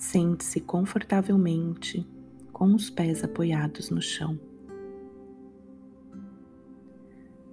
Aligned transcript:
Sente-se 0.00 0.60
confortavelmente 0.60 2.08
com 2.54 2.74
os 2.74 2.88
pés 2.88 3.22
apoiados 3.22 3.90
no 3.90 4.00
chão. 4.00 4.40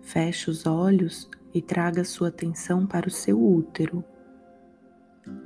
Feche 0.00 0.48
os 0.48 0.64
olhos 0.64 1.28
e 1.52 1.60
traga 1.60 2.02
sua 2.02 2.28
atenção 2.28 2.86
para 2.86 3.06
o 3.06 3.10
seu 3.10 3.38
útero 3.38 4.02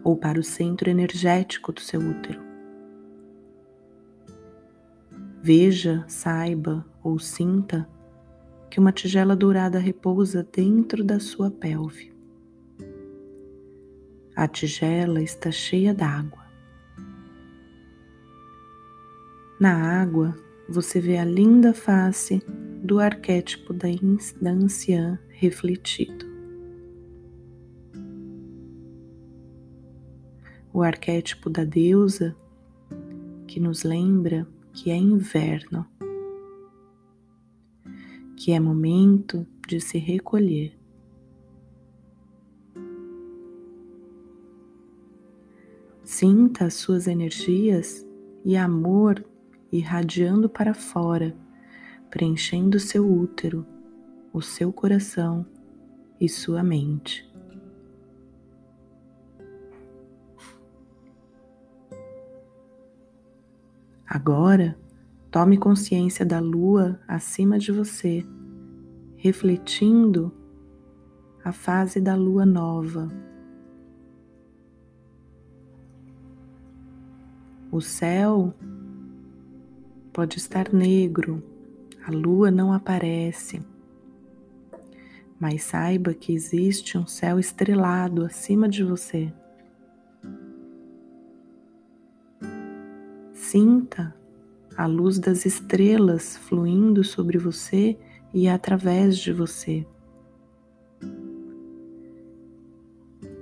ou 0.05 0.17
para 0.17 0.39
o 0.39 0.45
centro 0.45 0.89
energético 0.89 1.73
do 1.73 1.81
seu 1.81 2.01
útero. 2.01 2.41
Veja, 5.43 6.05
saiba 6.07 6.87
ou 7.03 7.19
sinta 7.19 7.89
que 8.71 8.79
uma 8.79 8.93
tigela 8.93 9.35
dourada 9.35 9.81
repousa 9.81 10.45
dentro 10.45 11.03
da 11.03 11.19
sua 11.19 11.51
pelve. 11.51 12.15
A 14.37 14.47
tigela 14.47 15.21
está 15.21 15.51
cheia 15.51 15.93
d'água. 15.93 16.44
Na 19.65 20.03
água, 20.03 20.37
você 20.69 21.01
vê 21.01 21.17
a 21.17 21.25
linda 21.25 21.73
face 21.73 22.43
do 22.83 23.01
arquétipo 23.01 23.73
da, 23.73 23.89
anciã 24.51 25.19
refletido. 25.31 26.27
O 30.71 30.83
arquétipo 30.83 31.49
da 31.49 31.65
deusa 31.65 32.37
que 33.47 33.59
nos 33.59 33.85
lembra 33.85 34.47
que 34.71 34.91
é 34.91 34.97
inverno, 34.97 35.87
que 38.37 38.53
é 38.53 38.61
momento 38.61 39.47
de 39.67 39.81
se 39.81 39.97
recolher. 39.97 40.79
Sinta 46.03 46.67
as 46.67 46.75
suas 46.75 47.07
energias 47.07 48.07
e 48.45 48.59
amor 48.59 49.25
irradiando 49.77 50.49
para 50.49 50.73
fora, 50.73 51.37
preenchendo 52.09 52.79
seu 52.79 53.11
útero, 53.11 53.67
o 54.33 54.41
seu 54.41 54.73
coração 54.73 55.45
e 56.21 56.29
sua 56.29 56.63
mente. 56.63 57.29
Agora, 64.07 64.79
tome 65.29 65.59
consciência 65.59 66.25
da 66.25 66.39
lua 66.39 67.01
acima 67.09 67.59
de 67.59 67.73
você, 67.73 68.25
refletindo 69.17 70.33
a 71.45 71.51
fase 71.51 72.01
da 72.01 72.15
lua 72.15 72.47
nova. 72.47 73.09
O 77.73 77.81
céu 77.81 78.55
pode 80.15 80.39
estar 80.39 80.73
negro, 80.73 81.43
a 82.07 82.11
lua 82.13 82.49
não 82.49 82.73
aparece. 82.73 83.61
Mas 85.41 85.65
saiba 85.65 86.15
que 86.15 86.33
existe 86.33 86.97
um 86.97 87.05
céu 87.05 87.41
estrelado 87.41 88.25
acima 88.25 88.69
de 88.69 88.85
você. 88.85 89.33
Sinta 93.33 94.15
a 94.77 94.87
luz 94.87 95.19
das 95.19 95.45
estrelas 95.45 96.37
fluindo 96.37 97.03
sobre 97.03 97.37
você 97.37 97.99
e 98.33 98.49
através 98.49 99.19
de 99.19 99.33
você. 99.33 99.85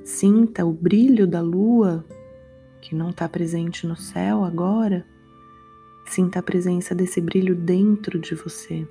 Sinta 0.03 0.65
o 0.65 0.73
brilho 0.73 1.27
da 1.27 1.43
lua 1.43 2.03
que 2.81 2.95
não 2.95 3.11
está 3.11 3.29
presente 3.29 3.87
no 3.87 3.95
céu 3.95 4.43
agora 4.43 5.07
Sinta 6.05 6.41
a 6.41 6.43
presença 6.43 6.95
desse 6.95 7.21
brilho 7.21 7.55
dentro 7.55 8.19
de 8.19 8.35
você. 8.35 8.87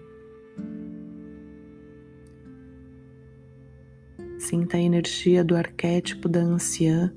Sinta 4.40 4.78
a 4.78 4.82
energia 4.82 5.44
do 5.44 5.56
arquétipo 5.56 6.28
da 6.28 6.40
anciã 6.40 7.14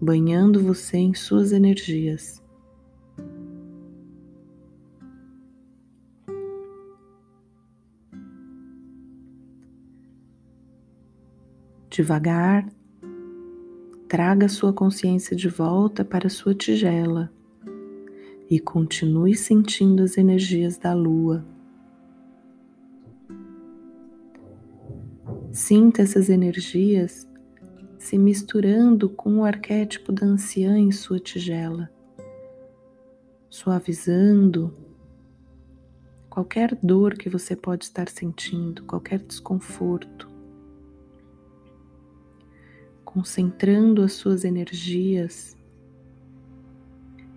banhando 0.00 0.62
você 0.62 0.96
em 0.96 1.14
suas 1.14 1.52
energias. 1.52 2.42
Devagar, 11.90 12.68
traga 14.08 14.48
sua 14.48 14.72
consciência 14.72 15.36
de 15.36 15.48
volta 15.48 16.04
para 16.04 16.28
sua 16.28 16.54
tigela 16.54 17.32
e 18.50 18.58
continue 18.58 19.34
sentindo 19.34 20.02
as 20.02 20.16
energias 20.16 20.78
da 20.78 20.94
lua. 20.94 21.44
Sinta 25.52 26.02
essas 26.02 26.30
energias 26.30 27.28
se 27.98 28.16
misturando 28.16 29.10
com 29.10 29.38
o 29.38 29.44
arquétipo 29.44 30.12
da 30.12 30.24
anciã 30.24 30.78
em 30.78 30.92
sua 30.92 31.18
tigela, 31.18 31.90
suavizando 33.50 34.74
qualquer 36.30 36.74
dor 36.82 37.14
que 37.18 37.28
você 37.28 37.56
pode 37.56 37.84
estar 37.84 38.08
sentindo, 38.08 38.84
qualquer 38.84 39.18
desconforto, 39.18 40.30
concentrando 43.04 44.02
as 44.02 44.12
suas 44.12 44.44
energias 44.44 45.57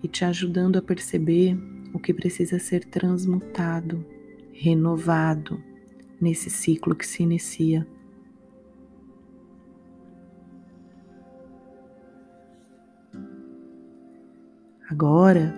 e 0.04 0.08
te 0.08 0.26
ajudando 0.26 0.78
a 0.78 0.82
perceber 0.82 1.58
o 1.94 2.00
que 2.00 2.14
precisa 2.14 2.60
ser 2.60 2.86
transmutado, 2.86 4.06
renovado 4.54 5.62
nesse 6.20 6.50
ciclo 6.50 6.96
que 6.96 7.06
se 7.06 7.24
inicia. 7.24 7.88
Agora, 14.90 15.56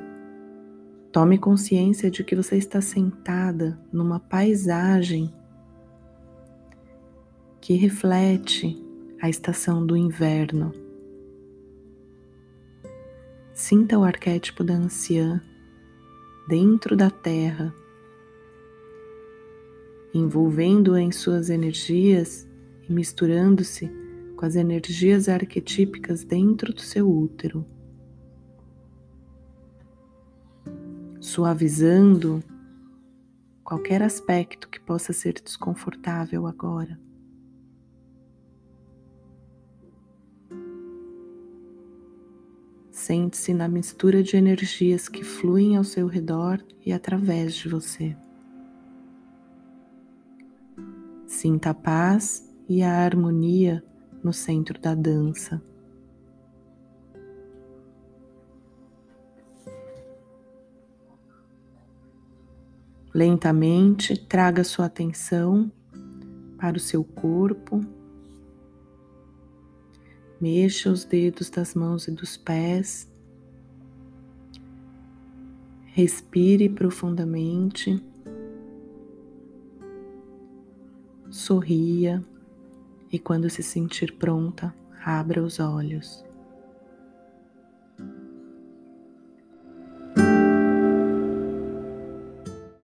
tome 1.11 1.37
consciência 1.37 2.09
de 2.11 2.23
que 2.23 2.35
você 2.35 2.55
está 2.55 2.81
sentada 2.81 3.79
numa 3.91 4.19
paisagem 4.19 5.33
que 7.59 7.73
reflete 7.73 8.77
a 9.21 9.29
estação 9.29 9.85
do 9.85 9.95
inverno. 9.95 10.82
Sinta 13.65 13.97
o 13.97 14.03
arquétipo 14.03 14.61
da 14.61 14.73
anciã 14.73 15.41
dentro 16.49 16.97
da 16.97 17.09
terra, 17.09 17.73
envolvendo-a 20.13 20.99
em 20.99 21.13
suas 21.13 21.49
energias 21.49 22.45
e 22.89 22.91
misturando-se 22.91 23.89
com 24.35 24.45
as 24.45 24.57
energias 24.57 25.29
arquetípicas 25.29 26.25
dentro 26.25 26.73
do 26.73 26.81
seu 26.81 27.09
útero, 27.09 27.65
suavizando 31.21 32.43
qualquer 33.63 34.01
aspecto 34.01 34.67
que 34.67 34.81
possa 34.81 35.13
ser 35.13 35.41
desconfortável 35.41 36.47
agora. 36.47 36.99
Sente-se 43.05 43.53
na 43.53 43.67
mistura 43.67 44.23
de 44.23 44.37
energias 44.37 45.09
que 45.09 45.25
fluem 45.25 45.75
ao 45.75 45.83
seu 45.83 46.07
redor 46.07 46.63
e 46.85 46.93
através 46.93 47.53
de 47.53 47.67
você. 47.67 48.15
Sinta 51.27 51.71
a 51.71 51.73
paz 51.73 52.49
e 52.65 52.81
a 52.81 53.03
harmonia 53.03 53.83
no 54.23 54.31
centro 54.31 54.79
da 54.79 54.95
dança. 54.95 55.61
Lentamente 63.13 64.17
traga 64.17 64.63
sua 64.63 64.85
atenção 64.85 65.69
para 66.57 66.77
o 66.77 66.79
seu 66.79 67.03
corpo 67.03 67.81
Mexa 70.43 70.91
os 70.91 71.05
dedos 71.05 71.49
das 71.49 71.73
mãos 71.73 72.05
e 72.09 72.11
dos 72.11 72.35
pés. 72.35 73.09
Respire 75.85 76.67
profundamente. 76.67 78.03
Sorria 81.29 82.21
e, 83.09 83.17
quando 83.17 83.49
se 83.49 83.63
sentir 83.63 84.17
pronta, 84.17 84.75
abra 85.05 85.41
os 85.41 85.61
olhos. 85.61 86.25